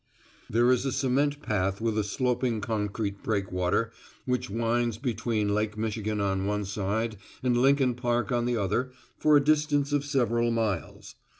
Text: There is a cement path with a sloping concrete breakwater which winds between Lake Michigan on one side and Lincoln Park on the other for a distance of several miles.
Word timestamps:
There 0.49 0.71
is 0.71 0.83
a 0.83 0.91
cement 0.91 1.43
path 1.43 1.79
with 1.79 1.95
a 1.95 2.03
sloping 2.03 2.59
concrete 2.59 3.21
breakwater 3.21 3.91
which 4.25 4.49
winds 4.49 4.97
between 4.97 5.53
Lake 5.53 5.77
Michigan 5.77 6.19
on 6.19 6.47
one 6.47 6.65
side 6.65 7.17
and 7.43 7.55
Lincoln 7.55 7.93
Park 7.93 8.31
on 8.31 8.45
the 8.45 8.57
other 8.57 8.89
for 9.19 9.37
a 9.37 9.43
distance 9.45 9.93
of 9.93 10.03
several 10.03 10.49
miles. 10.49 11.13